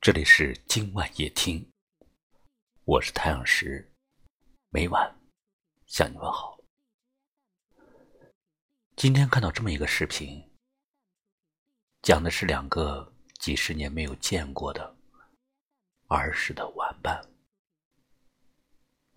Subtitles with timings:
[0.00, 1.70] 这里是今晚夜听，
[2.84, 3.92] 我是太阳石，
[4.70, 5.14] 每晚
[5.86, 6.58] 向你问好。
[8.96, 10.42] 今天看到这么一个视频，
[12.00, 14.96] 讲的是两个几十年没有见过的
[16.08, 17.22] 儿时的玩伴，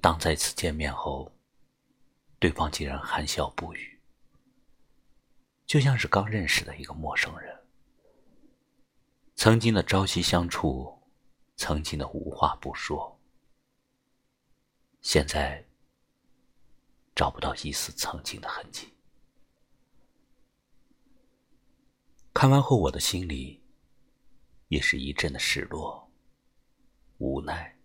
[0.01, 1.31] 当再次见面后，
[2.39, 4.01] 对方竟然含笑不语。
[5.65, 7.52] 就像是刚认识的一个陌生人，
[9.43, 10.97] 曾经的朝夕相处，
[11.57, 13.19] 曾经的无话不说，
[15.01, 15.67] 现在
[17.13, 18.93] 找不到一丝曾经的痕迹。
[22.33, 23.61] 看完后，我的心里
[24.69, 26.09] 也是一阵的失落、
[27.17, 27.77] 无奈、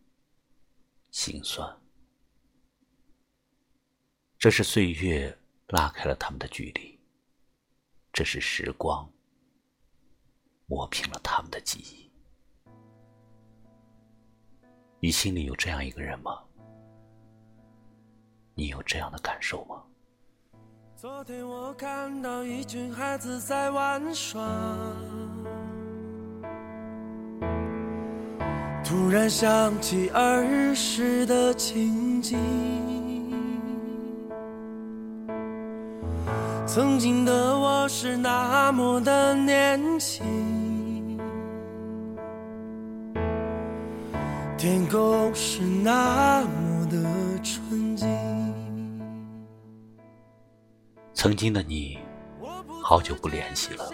[1.11, 1.77] 心酸。
[4.39, 5.37] 这是岁月
[5.67, 6.97] 拉开了他们的距离。
[8.13, 9.13] 这是时光
[10.69, 12.09] 磨平了他们的记忆。
[15.01, 16.39] 你心里有这样一个人吗？
[18.55, 19.83] 你有这样的感受吗？
[20.95, 24.45] 昨天我看到一群孩子在玩耍，
[28.85, 33.08] 突然想起儿时的情景。
[36.79, 41.19] 曾经的我是那么的年轻，
[44.57, 47.03] 天空是那么的
[47.43, 48.09] 纯净。
[51.13, 51.99] 曾经的你，
[52.81, 53.91] 好久不联系了，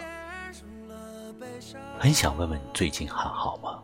[1.99, 3.83] 很想问问你最近还好吗？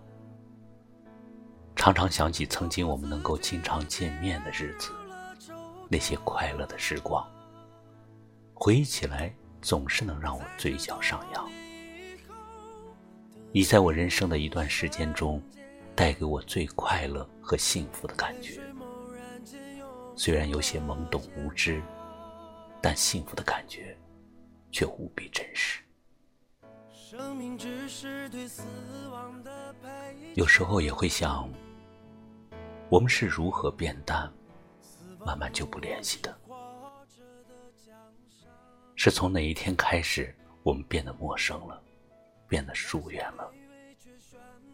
[1.75, 4.91] 常常想起曾经我们能够经常见面的日子，
[5.89, 7.27] 那些快乐的时光。
[8.62, 11.50] 回忆起来，总是能让我嘴角上扬。
[13.52, 15.42] 你在我人生的一段时间中，
[15.97, 18.61] 带给我最快乐和幸福的感觉。
[20.14, 21.83] 虽然有些懵懂无知，
[22.83, 23.96] 但幸福的感觉
[24.70, 25.80] 却无比真实。
[30.35, 31.48] 有时候也会想，
[32.90, 34.30] 我们是如何变淡，
[35.24, 36.39] 慢慢就不联系的。
[39.02, 40.30] 是从哪一天开始，
[40.62, 41.83] 我们变得陌生了，
[42.46, 43.50] 变得疏远了？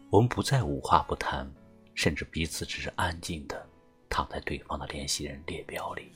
[0.09, 1.49] 我们不再无话不谈，
[1.95, 3.65] 甚至彼此只是安静的
[4.09, 6.11] 躺在对方的联系人列表里，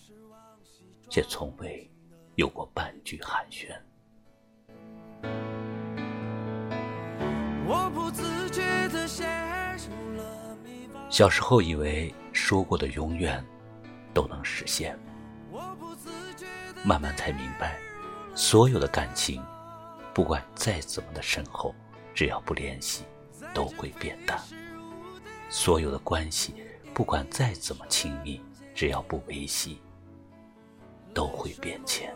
[1.10, 1.90] 却从未
[2.36, 3.74] 有过半句寒暄。
[11.10, 13.42] 小时候以为说过的永远
[14.14, 15.00] 都能实现，
[16.84, 17.80] 慢慢才明白。
[18.34, 19.44] 所有的感情，
[20.14, 21.76] 不管再怎么的深厚，
[22.14, 23.04] 只要不联系，
[23.54, 24.40] 都会变淡；
[25.50, 26.56] 所有的关系，
[26.94, 28.42] 不管再怎么亲密，
[28.74, 29.82] 只要不维系，
[31.14, 32.14] 都会变迁。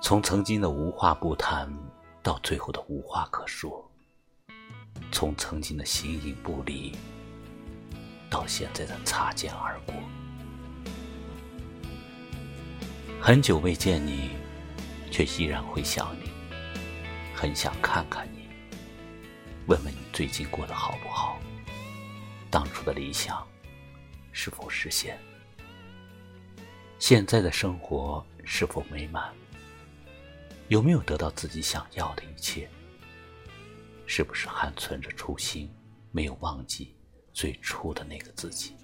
[0.00, 1.72] 从曾经的无话不谈，
[2.22, 3.70] 到最后的无话可说；
[5.12, 6.96] 从曾经的形影不离，
[8.28, 9.94] 到现在的擦肩而过。
[13.24, 14.30] 很久未见你，
[15.08, 16.28] 却依然会想你，
[17.32, 18.48] 很想看看你，
[19.68, 21.38] 问问你最近过得好不好，
[22.50, 23.46] 当初的理想
[24.32, 25.16] 是否实现，
[26.98, 29.32] 现在的生活是否美满，
[30.66, 32.68] 有没有得到自己想要的一切，
[34.04, 35.72] 是不是还存着初心，
[36.10, 36.92] 没有忘记
[37.32, 38.74] 最初的那个自己。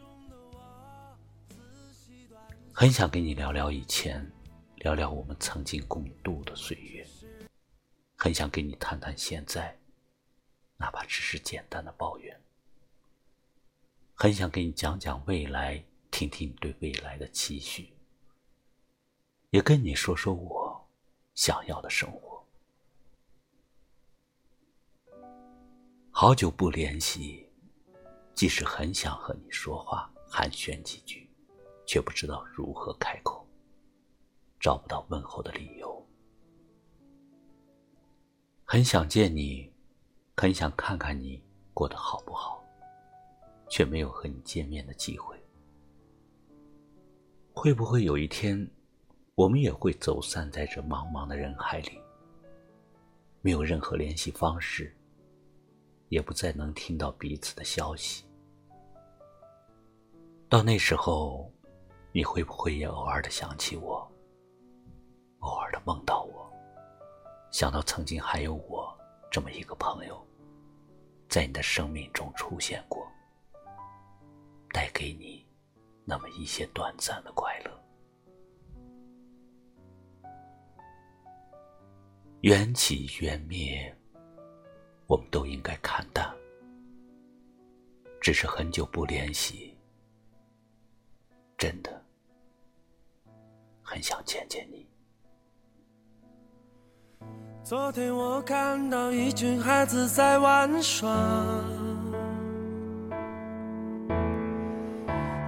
[2.81, 4.25] 很想跟你聊聊以前，
[4.77, 7.05] 聊聊我们曾经共度的岁月。
[8.15, 9.77] 很想跟你谈谈现在，
[10.77, 12.41] 哪怕只是简单的抱怨。
[14.15, 17.93] 很想跟你讲讲未来，听听你对未来的期许。
[19.50, 20.88] 也跟你说说我
[21.34, 22.47] 想要的生活。
[26.12, 27.50] 好久不联系，
[28.37, 31.27] 即使很想和你说话，寒暄几句。
[31.88, 33.43] 却不知道如何开口，
[34.61, 36.06] 找不到问候的理由。
[38.62, 39.73] 很想见你，
[40.37, 41.43] 很想看看你
[41.73, 42.62] 过得好不好，
[43.70, 45.35] 却没有和你见面的机会。
[47.55, 48.70] 会不会有一天，
[49.35, 51.99] 我们也会走散在这茫茫的人海里，
[53.40, 54.94] 没有任何联系方式，
[56.11, 58.26] 也不再能听到彼此的消息？
[60.50, 61.50] 到那时候。
[62.12, 64.10] 你会不会也偶尔的想起我，
[65.40, 66.50] 偶尔的梦到我，
[67.50, 68.96] 想到曾经还有我
[69.31, 70.20] 这么一个朋友，
[71.28, 73.06] 在你的生命中出现过，
[74.72, 75.46] 带给你
[76.05, 77.70] 那么一些短暂的快乐。
[82.40, 83.94] 缘起缘灭，
[85.06, 86.34] 我们都应该看淡。
[88.20, 89.76] 只是很久不联系，
[91.56, 91.98] 真的
[93.99, 94.87] 很想见见你。
[97.65, 101.12] 昨天我看到一群孩子在玩耍，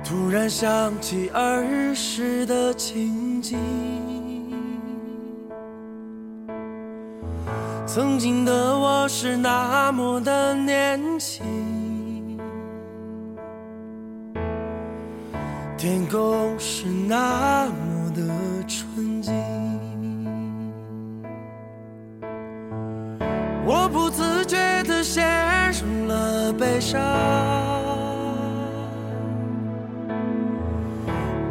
[0.05, 3.57] 突然想起儿时的情景。
[7.87, 12.37] 曾经的我是那么的年轻，
[15.79, 18.35] 天空是那么的
[18.67, 19.35] 纯净。
[23.65, 25.25] 我不自觉地陷
[25.73, 27.01] 入了悲伤，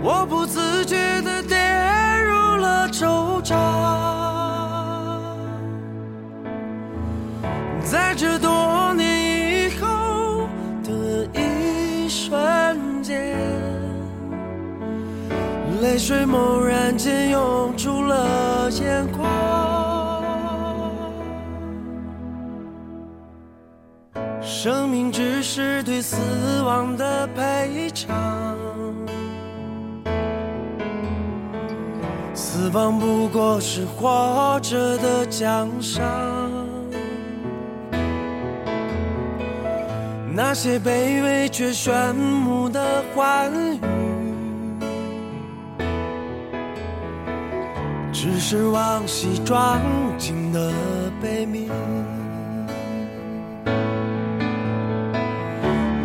[0.01, 1.55] 我不自觉地跌
[2.25, 3.55] 入了惆怅，
[7.83, 8.49] 在这多
[15.81, 19.27] 泪水猛然间涌出了眼眶。
[24.41, 26.17] 生命只是对死
[26.63, 28.09] 亡的赔偿，
[32.33, 36.03] 死亡不过是活着的奖赏。
[40.33, 42.81] 那些卑微却炫目的
[43.15, 43.79] 欢愉，
[48.21, 49.79] 只是往昔装
[50.17, 50.73] 进的
[51.21, 51.69] 悲鸣。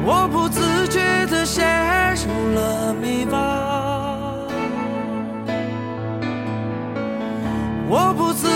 [0.06, 4.46] 我不自觉地陷入了迷茫，
[7.88, 8.46] 我不自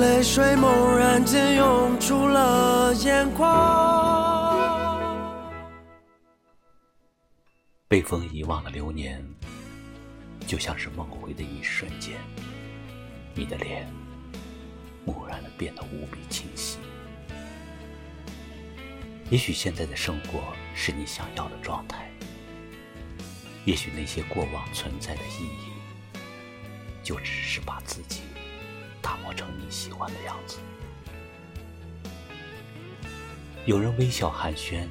[0.00, 5.00] 泪水猛然间涌出了眼眶。
[7.88, 9.22] 被风遗忘的流年，
[10.46, 12.16] 就像是梦回的一瞬间，
[13.34, 13.86] 你的脸
[15.04, 16.78] 蓦然的变得无比清晰。
[19.28, 20.40] 也许现在的生活
[20.74, 22.10] 是你想要的状态，
[23.64, 25.72] 也许那些过往存在的意义，
[27.02, 28.22] 就只是把自己
[29.34, 30.58] 成你喜欢的样子。
[33.64, 34.88] 有人微笑寒暄，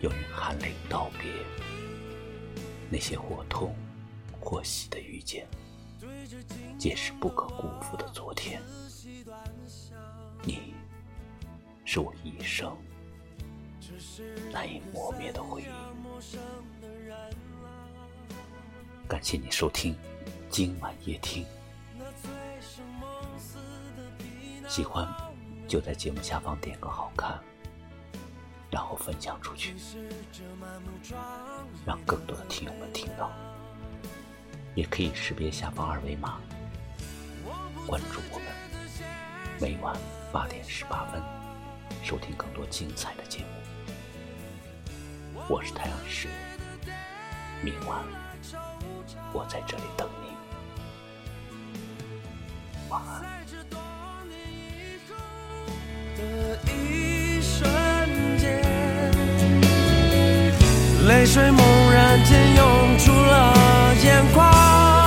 [0.00, 1.30] 有人含泪道别。
[2.90, 3.74] 那些或痛
[4.40, 5.46] 或喜的遇见，
[6.78, 8.62] 皆是不可辜负的昨天。
[10.42, 10.74] 你，
[11.84, 12.76] 是我一生
[14.52, 15.64] 难以磨灭的回忆。
[19.08, 19.96] 感谢你收听
[20.50, 21.44] 今晚夜听，
[24.68, 25.06] 喜欢
[25.68, 27.38] 就在节目下方点个好看。
[28.70, 29.76] 然后分享出去，
[31.86, 33.30] 让更多的听友们听到。
[34.74, 36.40] 也可以识别下方二维码，
[37.86, 38.48] 关注我们。
[39.60, 39.96] 每晚
[40.32, 41.22] 八点十八分，
[42.02, 43.46] 收听更多精彩的节目。
[45.48, 46.26] 我是太阳石，
[47.62, 48.02] 明晚
[49.32, 50.33] 我在这里等你。
[53.20, 53.78] 在这多
[54.28, 55.14] 年以后
[56.16, 56.20] 的
[56.72, 57.68] 一瞬
[58.38, 58.44] 间
[61.06, 63.54] 泪水猛然间涌出了
[64.02, 65.03] 眼眶。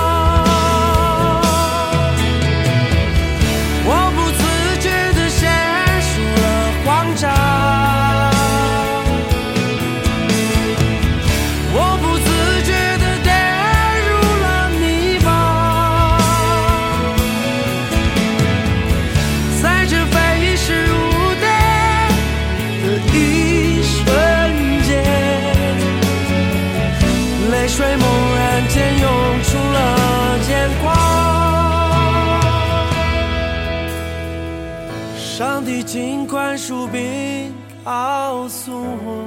[35.38, 37.54] 上帝，请宽恕并
[37.84, 39.24] 告诉我，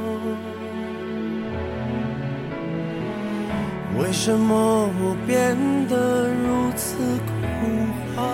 [3.98, 5.56] 为什么我变
[5.88, 8.28] 得如此恐慌？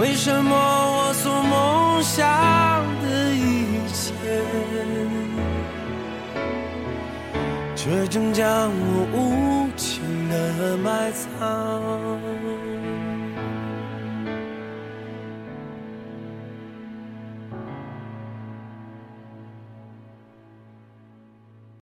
[0.00, 2.24] 为什么我所梦想
[3.02, 4.14] 的一切，
[7.74, 11.42] 却正将我无情的埋藏？